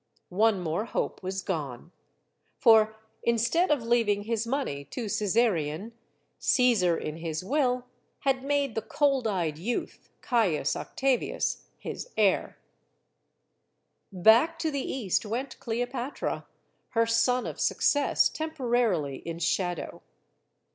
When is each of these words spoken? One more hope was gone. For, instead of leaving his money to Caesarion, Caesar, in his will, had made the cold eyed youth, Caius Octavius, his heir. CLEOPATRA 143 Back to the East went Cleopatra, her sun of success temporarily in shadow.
One 0.33 0.59
more 0.61 0.85
hope 0.85 1.21
was 1.21 1.43
gone. 1.43 1.91
For, 2.57 2.95
instead 3.21 3.69
of 3.69 3.83
leaving 3.83 4.23
his 4.23 4.47
money 4.47 4.83
to 4.85 5.03
Caesarion, 5.05 5.91
Caesar, 6.39 6.97
in 6.97 7.17
his 7.17 7.43
will, 7.45 7.85
had 8.21 8.43
made 8.43 8.73
the 8.73 8.81
cold 8.81 9.27
eyed 9.27 9.59
youth, 9.59 10.09
Caius 10.21 10.75
Octavius, 10.75 11.65
his 11.77 12.09
heir. 12.17 12.57
CLEOPATRA 14.09 14.23
143 14.23 14.23
Back 14.23 14.57
to 14.57 14.71
the 14.71 14.91
East 14.91 15.23
went 15.23 15.59
Cleopatra, 15.59 16.47
her 16.97 17.05
sun 17.05 17.45
of 17.45 17.59
success 17.59 18.27
temporarily 18.27 19.17
in 19.17 19.37
shadow. 19.37 20.01